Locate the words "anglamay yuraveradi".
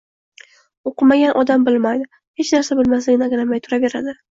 3.31-4.19